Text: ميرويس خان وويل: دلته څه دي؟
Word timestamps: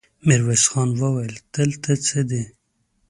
ميرويس 0.27 0.63
خان 0.71 0.89
وويل: 1.01 1.33
دلته 1.55 1.91
څه 2.07 2.19
دي؟ 2.29 2.43